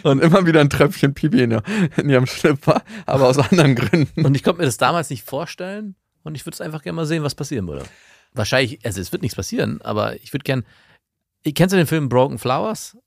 und 0.03 0.21
immer 0.21 0.45
wieder 0.45 0.61
ein 0.61 0.69
Tröpfchen 0.69 1.13
Pipi 1.13 1.41
in, 1.43 1.51
in 1.97 2.09
ihrem 2.09 2.25
Schlipper, 2.25 2.81
aber 3.05 3.27
aus 3.27 3.37
anderen 3.37 3.75
Gründen. 3.75 4.25
Und 4.25 4.35
ich 4.35 4.43
konnte 4.43 4.59
mir 4.61 4.65
das 4.65 4.77
damals 4.77 5.09
nicht 5.09 5.23
vorstellen 5.23 5.95
und 6.23 6.35
ich 6.35 6.45
würde 6.45 6.55
es 6.55 6.61
einfach 6.61 6.81
gerne 6.83 6.95
mal 6.97 7.05
sehen, 7.05 7.23
was 7.23 7.35
passieren 7.35 7.67
würde. 7.67 7.85
Wahrscheinlich, 8.33 8.79
also 8.85 8.99
es 9.01 9.11
wird 9.11 9.21
nichts 9.21 9.35
passieren, 9.35 9.81
aber 9.81 10.15
ich 10.15 10.33
würde 10.33 10.43
gern. 10.43 10.65
Kennst 11.55 11.73
du 11.73 11.77
den 11.77 11.87
Film 11.87 12.09
Broken 12.09 12.39
Flowers? 12.39 12.97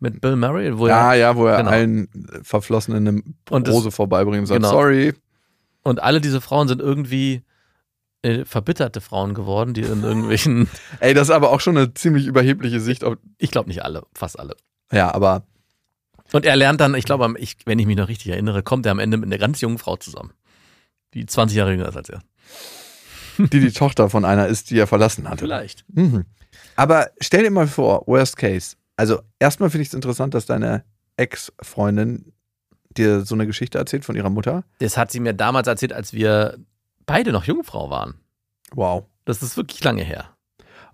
Mit 0.00 0.20
Bill 0.20 0.34
Murray? 0.36 0.76
Wo 0.78 0.88
Ja, 0.88 1.12
er, 1.12 1.18
ja, 1.18 1.36
wo 1.36 1.46
er 1.46 1.58
Genau. 1.58 1.70
allen 1.70 2.08
Verflossenen 2.42 3.06
eine 3.46 3.62
das- 3.62 3.72
Rose 3.74 3.90
vorbeibringt 3.92 4.40
und 4.40 4.46
sagt, 4.46 4.60
Genau. 4.62 4.72
sorry. 4.72 5.14
und 5.84 6.02
alle 6.02 6.20
diese 6.20 6.40
Frauen 6.40 6.66
sind 6.68 6.80
irgendwie 6.80 7.42
äh, 8.22 8.44
verbitterte 8.44 9.00
Frauen 9.00 9.34
geworden, 9.34 9.74
die 9.74 9.80
in 9.82 10.02
irgendwelchen. 10.04 10.68
Ey, 11.00 11.12
das 11.12 11.28
ist 11.28 11.34
aber 11.34 11.50
auch 11.50 11.60
schon 11.60 11.76
eine 11.76 11.92
ziemlich 11.94 12.26
überhebliche 12.26 12.78
Sicht. 12.80 13.02
Auf, 13.04 13.16
ich 13.38 13.50
glaube 13.50 13.68
nicht 13.68 13.84
alle, 13.84 14.04
fast 14.14 14.38
alle. 14.38 14.54
ja, 14.92 15.12
aber 15.12 15.44
Und 16.32 16.46
er 16.46 16.56
lernt 16.56 16.80
dann, 16.80 16.94
ich 16.94 17.04
glaube, 17.04 17.34
ich, 17.38 17.56
wenn 17.64 17.78
ich 17.78 17.86
mich 17.86 17.96
noch 17.96 18.08
richtig 18.08 18.32
erinnere, 18.32 18.62
kommt 18.62 18.86
er 18.86 18.92
am 18.92 18.98
Ende 18.98 19.16
mit 19.16 19.26
einer 19.26 19.38
ganz 19.38 19.60
jungen 19.60 19.78
Frau 19.78 19.96
zusammen. 19.96 20.32
Die 21.14 21.26
20 21.26 21.56
Jahre 21.56 21.72
jünger 21.72 21.88
ist 21.88 21.96
als 21.96 22.08
er. 22.08 22.22
die 23.38 23.60
die 23.60 23.72
Tochter 23.72 24.10
von 24.10 24.24
einer 24.24 24.46
ist, 24.46 24.70
die 24.70 24.78
er 24.78 24.86
verlassen 24.86 25.28
hatte. 25.28 25.44
Vielleicht. 25.44 25.84
Mhm. 25.88 26.24
Aber 26.76 27.10
stell 27.20 27.44
dir 27.44 27.50
mal 27.50 27.66
vor, 27.66 28.06
worst 28.06 28.36
case. 28.36 28.76
Also 28.96 29.20
erstmal 29.38 29.70
finde 29.70 29.82
ich 29.82 29.88
es 29.88 29.94
interessant, 29.94 30.34
dass 30.34 30.46
deine 30.46 30.84
Ex-Freundin 31.16 32.32
dir 32.96 33.22
so 33.22 33.34
eine 33.34 33.46
Geschichte 33.46 33.78
erzählt 33.78 34.04
von 34.04 34.16
ihrer 34.16 34.30
Mutter. 34.30 34.64
Das 34.78 34.96
hat 34.96 35.10
sie 35.10 35.20
mir 35.20 35.32
damals 35.32 35.66
erzählt, 35.66 35.92
als 35.92 36.12
wir 36.12 36.58
beide 37.06 37.32
noch 37.32 37.44
Jungfrau 37.44 37.90
waren. 37.90 38.14
Wow. 38.74 39.04
Das 39.24 39.42
ist 39.42 39.56
wirklich 39.56 39.82
lange 39.84 40.02
her. 40.02 40.30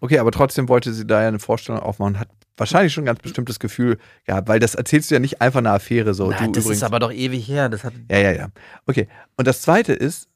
Okay, 0.01 0.19
aber 0.19 0.31
trotzdem 0.31 0.69
wollte 0.69 0.93
sie 0.93 1.07
da 1.07 1.23
ja 1.23 1.29
eine 1.29 1.39
Vorstellung 1.41 1.81
aufmachen, 1.81 2.21
hat 2.21 2.29
wahrscheinlich 2.59 2.93
schon 2.93 3.05
ein 3.05 3.07
ganz 3.07 3.21
bestimmtes 3.21 3.59
Gefühl 3.59 3.99
gehabt, 4.25 4.49
weil 4.49 4.59
das 4.61 4.75
erzählst 4.75 5.11
du 5.11 5.15
ja 5.15 5.21
nicht 5.21 5.41
einfach 5.41 5.59
eine 5.59 5.71
Affäre 5.71 6.15
so. 6.15 6.27
Du 6.27 6.31
das 6.33 6.43
übrigens. 6.43 6.69
ist 6.69 6.83
aber 6.83 6.99
doch 6.99 7.13
ewig 7.13 7.47
her. 7.49 7.69
Das 7.69 7.85
hat 7.85 7.93
ja, 8.11 8.19
ja, 8.19 8.33
ja. 8.33 8.49
Okay. 8.87 9.09
Und 9.37 9.47
das 9.47 9.63
zweite 9.63 9.93
ist, 9.93 10.29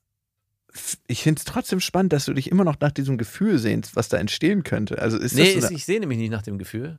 ich 1.07 1.23
finde 1.23 1.39
es 1.41 1.45
trotzdem 1.45 1.81
spannend, 1.81 2.13
dass 2.13 2.25
du 2.25 2.33
dich 2.33 2.51
immer 2.51 2.65
noch 2.65 2.81
nach 2.81 2.93
diesem 2.93 3.19
Gefühl 3.19 3.59
sehnst, 3.59 3.95
was 3.97 4.09
da 4.09 4.17
entstehen 4.17 4.63
könnte. 4.63 4.99
Also 5.01 5.19
ist 5.19 5.35
nee, 5.35 5.55
das 5.55 5.65
so 5.65 5.69
ist, 5.69 5.71
ich 5.77 5.85
sehe 5.85 6.01
nämlich 6.01 6.19
nicht 6.19 6.31
nach 6.31 6.43
dem 6.43 6.59
Gefühl. 6.59 6.99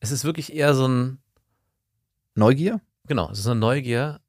Es 0.00 0.10
ist 0.12 0.24
wirklich 0.24 0.54
eher 0.54 0.74
so 0.74 0.86
ein, 0.86 1.18
Neugier? 2.34 2.80
genau, 3.06 3.30
es 3.30 3.40
ist 3.40 3.46
eine 3.46 3.58
Neugier. 3.60 4.20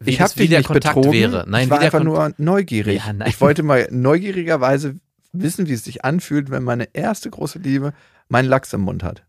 Wie 0.00 0.10
ich 0.10 0.20
habe 0.20 0.32
dich 0.34 0.50
der 0.50 0.58
nicht 0.58 0.66
Kontakt 0.66 0.94
betrogen. 0.96 1.12
wäre. 1.12 1.44
Nein, 1.48 1.64
ich 1.64 1.70
war 1.70 1.78
einfach 1.80 1.98
Kon- 1.98 2.06
nur 2.06 2.32
neugierig. 2.38 3.02
Ja, 3.06 3.12
nein. 3.12 3.28
Ich 3.28 3.40
wollte 3.40 3.62
mal 3.62 3.88
neugierigerweise 3.90 4.96
wissen, 5.40 5.68
wie 5.68 5.72
es 5.72 5.84
sich 5.84 6.04
anfühlt, 6.04 6.50
wenn 6.50 6.64
meine 6.64 6.94
erste 6.94 7.30
große 7.30 7.58
Liebe 7.58 7.92
meinen 8.28 8.48
Lachs 8.48 8.72
im 8.72 8.82
Mund 8.82 9.02
hat. 9.02 9.24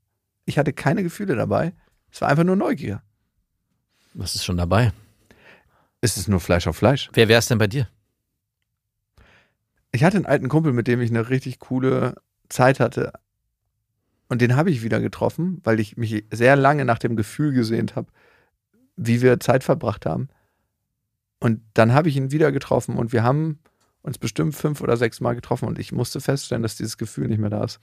Ich 0.45 0.57
hatte 0.57 0.73
keine 0.73 1.03
Gefühle 1.03 1.35
dabei. 1.35 1.73
Es 2.11 2.21
war 2.21 2.29
einfach 2.29 2.43
nur 2.43 2.55
Neugier. 2.55 3.01
Was 4.13 4.35
ist 4.35 4.45
schon 4.45 4.57
dabei? 4.57 4.91
Es 6.01 6.17
ist 6.17 6.27
nur 6.27 6.39
Fleisch 6.39 6.67
auf 6.67 6.77
Fleisch. 6.77 7.09
Wer 7.13 7.27
wäre 7.27 7.39
es 7.39 7.47
denn 7.47 7.57
bei 7.57 7.67
dir? 7.67 7.87
Ich 9.91 10.03
hatte 10.03 10.17
einen 10.17 10.25
alten 10.25 10.49
Kumpel, 10.49 10.73
mit 10.73 10.87
dem 10.87 11.01
ich 11.01 11.09
eine 11.09 11.29
richtig 11.29 11.59
coole 11.59 12.15
Zeit 12.49 12.79
hatte. 12.79 13.13
Und 14.29 14.41
den 14.41 14.55
habe 14.55 14.69
ich 14.69 14.83
wieder 14.83 14.99
getroffen, 14.99 15.61
weil 15.63 15.79
ich 15.79 15.97
mich 15.97 16.25
sehr 16.31 16.55
lange 16.55 16.85
nach 16.85 16.99
dem 16.99 17.15
Gefühl 17.15 17.53
gesehnt 17.53 17.95
habe, 17.95 18.11
wie 18.95 19.21
wir 19.21 19.39
Zeit 19.39 19.63
verbracht 19.63 20.05
haben. 20.05 20.27
Und 21.39 21.61
dann 21.73 21.93
habe 21.93 22.09
ich 22.09 22.17
ihn 22.17 22.31
wieder 22.31 22.51
getroffen 22.51 22.97
und 22.97 23.13
wir 23.13 23.23
haben 23.23 23.59
uns 24.07 24.17
bestimmt 24.17 24.55
fünf 24.55 24.79
oder 24.79 24.95
sechs 24.95 25.19
Mal 25.19 25.35
getroffen 25.35 25.67
und 25.67 25.77
ich 25.77 25.91
musste 25.91 26.21
feststellen, 26.21 26.63
dass 26.63 26.77
dieses 26.77 26.97
Gefühl 26.97 27.27
nicht 27.27 27.39
mehr 27.39 27.49
da 27.49 27.65
ist. 27.65 27.81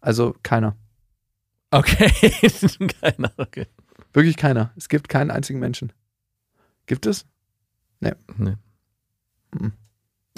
Also 0.00 0.36
keiner. 0.44 0.76
Okay, 1.72 2.10
keiner, 3.00 3.32
okay. 3.36 3.66
Wirklich 4.12 4.36
keiner. 4.36 4.72
Es 4.76 4.88
gibt 4.88 5.08
keinen 5.08 5.32
einzigen 5.32 5.58
Menschen. 5.58 5.92
Gibt 6.86 7.06
es? 7.06 7.26
Nee. 7.98 8.12
Mhm. 8.36 9.72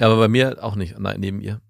Aber 0.00 0.16
bei 0.16 0.28
mir 0.28 0.64
auch 0.64 0.74
nicht, 0.74 0.98
nein, 0.98 1.20
neben 1.20 1.40
ihr. 1.40 1.60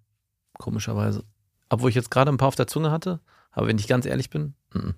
Komischerweise. 0.58 1.24
Obwohl 1.68 1.90
ich 1.90 1.96
jetzt 1.96 2.12
gerade 2.12 2.30
ein 2.30 2.36
paar 2.36 2.48
auf 2.48 2.56
der 2.56 2.68
Zunge 2.68 2.92
hatte, 2.92 3.20
aber 3.50 3.66
wenn 3.66 3.78
ich 3.78 3.88
ganz 3.88 4.06
ehrlich 4.06 4.30
bin, 4.30 4.54
mhm. 4.72 4.94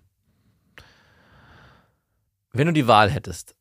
wenn 2.53 2.67
du 2.67 2.73
die 2.75 2.87
Wahl 2.87 3.11
hättest, 3.11 3.57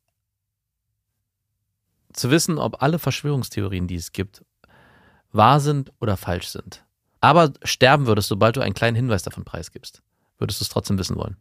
zu 2.12 2.30
wissen, 2.30 2.58
ob 2.58 2.82
alle 2.82 2.98
Verschwörungstheorien, 2.98 3.86
die 3.86 3.96
es 3.96 4.12
gibt, 4.12 4.44
wahr 5.36 5.60
sind 5.60 5.92
oder 6.00 6.16
falsch 6.16 6.48
sind, 6.48 6.84
aber 7.20 7.52
sterben 7.62 8.06
würdest, 8.06 8.28
sobald 8.28 8.56
du 8.56 8.60
einen 8.60 8.74
kleinen 8.74 8.96
Hinweis 8.96 9.22
davon 9.22 9.44
preisgibst, 9.44 10.02
würdest 10.38 10.60
du 10.60 10.64
es 10.64 10.68
trotzdem 10.68 10.98
wissen 10.98 11.16
wollen? 11.16 11.36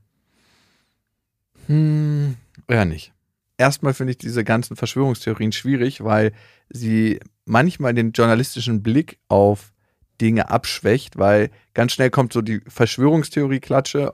Hm, 1.67 2.37
ja, 2.69 2.85
nicht. 2.85 3.13
Erstmal 3.57 3.93
finde 3.93 4.11
ich 4.11 4.17
diese 4.17 4.43
ganzen 4.43 4.75
Verschwörungstheorien 4.75 5.51
schwierig, 5.51 6.03
weil 6.03 6.33
sie 6.69 7.19
manchmal 7.45 7.93
den 7.93 8.11
journalistischen 8.11 8.83
Blick 8.83 9.19
auf 9.27 9.73
Dinge 10.21 10.49
abschwächt, 10.49 11.17
weil 11.17 11.51
ganz 11.73 11.93
schnell 11.93 12.09
kommt 12.09 12.33
so 12.33 12.41
die 12.41 12.61
Verschwörungstheorie-Klatsche. 12.67 14.13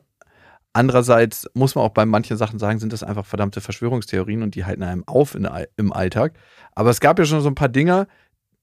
Andererseits 0.73 1.50
muss 1.53 1.75
man 1.75 1.83
auch 1.83 1.91
bei 1.91 2.05
manchen 2.05 2.38
Sachen 2.38 2.59
sagen, 2.59 2.79
sind 2.79 2.93
das 2.93 3.03
einfach 3.03 3.25
verdammte 3.25 3.61
Verschwörungstheorien 3.61 4.41
und 4.41 4.55
die 4.55 4.65
halten 4.65 4.83
einem 4.83 5.07
auf 5.07 5.35
in, 5.35 5.47
im 5.75 5.91
Alltag. 5.91 6.33
Aber 6.73 6.89
es 6.89 7.00
gab 7.00 7.19
ja 7.19 7.25
schon 7.25 7.41
so 7.41 7.50
ein 7.50 7.55
paar 7.55 7.69
Dinge 7.69 8.07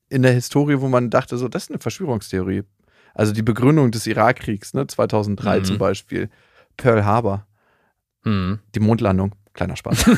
in 0.08 0.22
der 0.22 0.32
Historie, 0.32 0.80
wo 0.80 0.88
man 0.88 1.10
dachte, 1.10 1.36
so, 1.36 1.48
das 1.48 1.64
ist 1.64 1.70
eine 1.70 1.80
Verschwörungstheorie. 1.80 2.64
Also 3.14 3.32
die 3.32 3.42
Begründung 3.42 3.90
des 3.90 4.06
Irakkriegs, 4.06 4.74
ne, 4.74 4.86
2003 4.86 5.58
mhm. 5.58 5.64
zum 5.64 5.78
Beispiel, 5.78 6.30
Pearl 6.76 7.04
Harbor, 7.04 7.46
mhm. 8.24 8.60
die 8.74 8.80
Mondlandung, 8.80 9.34
kleiner 9.54 9.76
Spaß. 9.76 10.04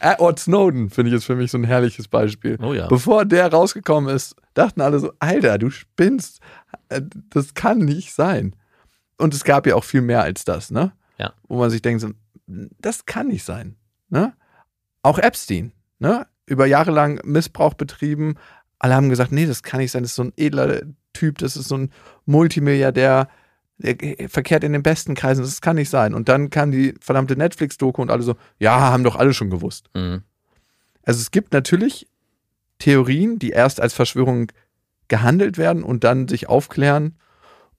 Edward 0.00 0.38
Snowden, 0.38 0.90
finde 0.90 1.08
ich 1.08 1.14
jetzt 1.14 1.24
für 1.24 1.36
mich 1.36 1.50
so 1.50 1.58
ein 1.58 1.64
herrliches 1.64 2.06
Beispiel. 2.08 2.58
Oh 2.62 2.74
ja. 2.74 2.86
Bevor 2.86 3.24
der 3.24 3.50
rausgekommen 3.50 4.14
ist, 4.14 4.36
dachten 4.54 4.80
alle 4.80 4.98
so, 5.00 5.12
Alter, 5.18 5.58
du 5.58 5.70
spinnst. 5.70 6.40
Äh, 6.88 7.02
das 7.30 7.54
kann 7.54 7.78
nicht 7.78 8.12
sein. 8.12 8.54
Und 9.18 9.32
es 9.34 9.44
gab 9.44 9.66
ja 9.66 9.74
auch 9.74 9.84
viel 9.84 10.02
mehr 10.02 10.22
als 10.22 10.44
das, 10.44 10.70
ne? 10.70 10.92
Ja. 11.18 11.32
Wo 11.48 11.58
man 11.58 11.70
sich 11.70 11.80
denkt, 11.80 12.02
so, 12.02 12.10
das 12.46 13.06
kann 13.06 13.28
nicht 13.28 13.44
sein. 13.44 13.76
Ne? 14.08 14.34
Auch 15.02 15.18
Epstein, 15.18 15.72
ne? 15.98 16.26
Über 16.46 16.66
Jahre 16.66 16.92
lang 16.92 17.20
Missbrauch 17.24 17.74
betrieben. 17.74 18.36
Alle 18.78 18.94
haben 18.94 19.10
gesagt, 19.10 19.32
nee, 19.32 19.46
das 19.46 19.62
kann 19.62 19.80
nicht 19.80 19.90
sein, 19.90 20.02
das 20.02 20.12
ist 20.12 20.16
so 20.16 20.24
ein 20.24 20.32
edler 20.36 20.82
Typ, 21.12 21.38
das 21.38 21.56
ist 21.56 21.68
so 21.68 21.76
ein 21.76 21.90
Multimilliardär 22.24 23.28
der 23.78 24.28
verkehrt 24.28 24.64
in 24.64 24.72
den 24.72 24.82
besten 24.82 25.14
Kreisen, 25.14 25.42
das 25.42 25.60
kann 25.60 25.76
nicht 25.76 25.90
sein. 25.90 26.14
Und 26.14 26.28
dann 26.28 26.50
kam 26.50 26.70
die 26.70 26.94
verdammte 27.00 27.36
Netflix-Doku 27.36 28.00
und 28.00 28.10
alle 28.10 28.22
so, 28.22 28.36
ja, 28.58 28.80
haben 28.80 29.04
doch 29.04 29.16
alle 29.16 29.34
schon 29.34 29.50
gewusst. 29.50 29.90
Mhm. 29.94 30.22
Also 31.04 31.20
es 31.20 31.30
gibt 31.30 31.52
natürlich 31.52 32.08
Theorien, 32.78 33.38
die 33.38 33.50
erst 33.50 33.80
als 33.80 33.94
Verschwörung 33.94 34.50
gehandelt 35.08 35.58
werden 35.58 35.82
und 35.82 36.04
dann 36.04 36.26
sich 36.28 36.48
aufklären. 36.48 37.16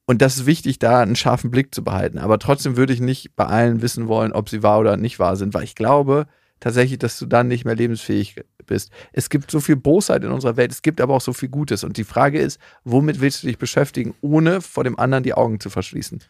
Und 0.06 0.22
das 0.22 0.36
ist 0.36 0.46
wichtig, 0.46 0.78
da 0.78 1.00
einen 1.00 1.16
scharfen 1.16 1.50
Blick 1.50 1.74
zu 1.74 1.84
behalten. 1.84 2.18
Aber 2.18 2.38
trotzdem 2.38 2.76
würde 2.76 2.92
ich 2.92 3.00
nicht 3.00 3.36
bei 3.36 3.44
allen 3.44 3.82
wissen 3.82 4.08
wollen, 4.08 4.32
ob 4.32 4.48
sie 4.48 4.62
wahr 4.62 4.78
oder 4.78 4.96
nicht 4.96 5.18
wahr 5.18 5.36
sind, 5.36 5.52
weil 5.52 5.64
ich 5.64 5.74
glaube 5.74 6.26
tatsächlich, 6.60 6.98
dass 6.98 7.18
du 7.18 7.26
dann 7.26 7.48
nicht 7.48 7.64
mehr 7.64 7.76
lebensfähig 7.76 8.36
bist. 8.66 8.90
Es 9.12 9.30
gibt 9.30 9.50
so 9.50 9.60
viel 9.60 9.76
Bosheit 9.76 10.24
in 10.24 10.30
unserer 10.30 10.56
Welt, 10.56 10.72
es 10.72 10.82
gibt 10.82 11.00
aber 11.00 11.14
auch 11.14 11.20
so 11.20 11.32
viel 11.32 11.48
Gutes. 11.48 11.84
Und 11.84 11.96
die 11.96 12.04
Frage 12.04 12.38
ist, 12.40 12.60
womit 12.84 13.20
willst 13.20 13.42
du 13.42 13.46
dich 13.46 13.58
beschäftigen, 13.58 14.14
ohne 14.20 14.60
vor 14.60 14.84
dem 14.84 14.98
anderen 14.98 15.24
die 15.24 15.34
Augen 15.34 15.60
zu 15.60 15.70
verschließen? 15.70 16.22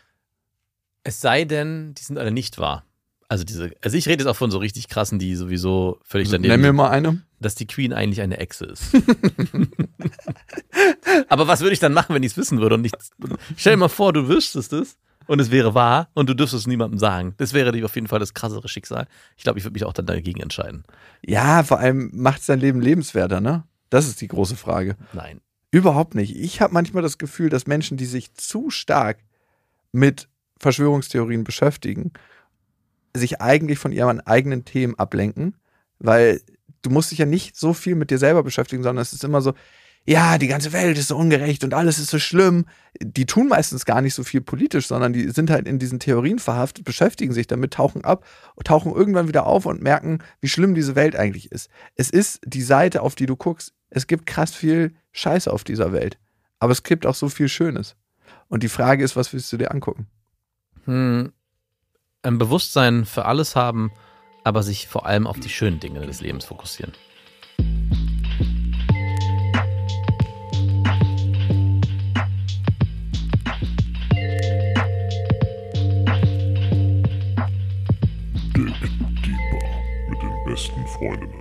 Es 1.04 1.20
sei 1.20 1.44
denn, 1.44 1.94
die 1.94 2.02
sind 2.02 2.18
alle 2.18 2.30
nicht 2.30 2.58
wahr. 2.58 2.84
Also 3.30 3.44
diese, 3.44 3.72
also 3.82 3.96
ich 3.96 4.08
rede 4.08 4.22
jetzt 4.22 4.30
auch 4.30 4.36
von 4.36 4.50
so 4.50 4.56
richtig 4.56 4.88
krassen, 4.88 5.18
die 5.18 5.36
sowieso 5.36 6.00
völlig 6.02 6.30
daneben 6.30 6.50
Nenn 6.50 6.60
mir 6.62 6.72
mal 6.72 6.88
eine. 6.88 7.22
Dass 7.40 7.54
die 7.54 7.66
Queen 7.66 7.92
eigentlich 7.92 8.22
eine 8.22 8.38
Echse 8.38 8.64
ist. 8.64 8.84
aber 11.28 11.46
was 11.46 11.60
würde 11.60 11.74
ich 11.74 11.78
dann 11.78 11.92
machen, 11.92 12.14
wenn 12.14 12.22
ich 12.22 12.32
es 12.32 12.38
wissen 12.38 12.58
würde 12.58 12.76
und 12.76 12.80
nicht. 12.80 12.96
Stell 13.56 13.74
dir 13.74 13.76
mal 13.76 13.88
vor, 13.88 14.14
du 14.14 14.28
wüsstest 14.28 14.72
es 14.72 14.96
und 15.28 15.40
es 15.40 15.50
wäre 15.50 15.74
wahr 15.74 16.08
und 16.14 16.28
du 16.28 16.34
dürftest 16.34 16.62
es 16.62 16.66
niemandem 16.66 16.98
sagen. 16.98 17.34
Das 17.36 17.52
wäre 17.52 17.84
auf 17.84 17.94
jeden 17.94 18.08
Fall 18.08 18.18
das 18.18 18.34
krassere 18.34 18.66
Schicksal. 18.66 19.06
Ich 19.36 19.44
glaube, 19.44 19.58
ich 19.58 19.64
würde 19.64 19.74
mich 19.74 19.84
auch 19.84 19.92
dann 19.92 20.06
dagegen 20.06 20.40
entscheiden. 20.40 20.84
Ja, 21.24 21.62
vor 21.62 21.78
allem 21.78 22.10
macht 22.14 22.40
es 22.40 22.46
dein 22.46 22.58
Leben 22.58 22.80
lebenswerter, 22.80 23.40
ne? 23.40 23.64
Das 23.90 24.08
ist 24.08 24.20
die 24.20 24.28
große 24.28 24.56
Frage. 24.56 24.96
Nein. 25.12 25.40
Überhaupt 25.70 26.14
nicht. 26.14 26.34
Ich 26.34 26.60
habe 26.60 26.72
manchmal 26.72 27.02
das 27.02 27.18
Gefühl, 27.18 27.50
dass 27.50 27.66
Menschen, 27.66 27.98
die 27.98 28.06
sich 28.06 28.34
zu 28.34 28.70
stark 28.70 29.18
mit 29.92 30.28
Verschwörungstheorien 30.58 31.44
beschäftigen, 31.44 32.12
sich 33.14 33.40
eigentlich 33.40 33.78
von 33.78 33.92
ihren 33.92 34.20
eigenen 34.20 34.64
Themen 34.64 34.98
ablenken, 34.98 35.56
weil 35.98 36.40
du 36.80 36.90
musst 36.90 37.10
dich 37.10 37.18
ja 37.18 37.26
nicht 37.26 37.54
so 37.56 37.74
viel 37.74 37.96
mit 37.96 38.10
dir 38.10 38.18
selber 38.18 38.42
beschäftigen, 38.42 38.82
sondern 38.82 39.02
es 39.02 39.12
ist 39.12 39.24
immer 39.24 39.42
so, 39.42 39.52
ja, 40.08 40.38
die 40.38 40.48
ganze 40.48 40.72
Welt 40.72 40.96
ist 40.96 41.08
so 41.08 41.18
ungerecht 41.18 41.64
und 41.64 41.74
alles 41.74 41.98
ist 41.98 42.08
so 42.08 42.18
schlimm. 42.18 42.64
Die 42.98 43.26
tun 43.26 43.46
meistens 43.46 43.84
gar 43.84 44.00
nicht 44.00 44.14
so 44.14 44.24
viel 44.24 44.40
politisch, 44.40 44.86
sondern 44.86 45.12
die 45.12 45.28
sind 45.28 45.50
halt 45.50 45.68
in 45.68 45.78
diesen 45.78 46.00
Theorien 46.00 46.38
verhaftet, 46.38 46.86
beschäftigen 46.86 47.34
sich 47.34 47.46
damit, 47.46 47.74
tauchen 47.74 48.06
ab, 48.06 48.24
tauchen 48.64 48.94
irgendwann 48.94 49.28
wieder 49.28 49.46
auf 49.46 49.66
und 49.66 49.82
merken, 49.82 50.20
wie 50.40 50.48
schlimm 50.48 50.74
diese 50.74 50.94
Welt 50.94 51.14
eigentlich 51.14 51.52
ist. 51.52 51.68
Es 51.94 52.08
ist 52.08 52.40
die 52.46 52.62
Seite, 52.62 53.02
auf 53.02 53.16
die 53.16 53.26
du 53.26 53.36
guckst. 53.36 53.74
Es 53.90 54.06
gibt 54.06 54.24
krass 54.24 54.54
viel 54.54 54.94
Scheiße 55.12 55.52
auf 55.52 55.62
dieser 55.62 55.92
Welt. 55.92 56.16
Aber 56.58 56.72
es 56.72 56.84
gibt 56.84 57.04
auch 57.04 57.14
so 57.14 57.28
viel 57.28 57.50
Schönes. 57.50 57.94
Und 58.48 58.62
die 58.62 58.70
Frage 58.70 59.04
ist, 59.04 59.14
was 59.14 59.34
willst 59.34 59.52
du 59.52 59.58
dir 59.58 59.70
angucken? 59.72 60.06
Hm, 60.86 61.34
ein 62.22 62.38
Bewusstsein 62.38 63.04
für 63.04 63.26
alles 63.26 63.56
haben, 63.56 63.92
aber 64.42 64.62
sich 64.62 64.88
vor 64.88 65.04
allem 65.04 65.26
auf 65.26 65.38
die 65.38 65.50
schönen 65.50 65.80
Dinge 65.80 66.06
des 66.06 66.22
Lebens 66.22 66.46
fokussieren. 66.46 66.94
Freundinnen. 80.98 81.37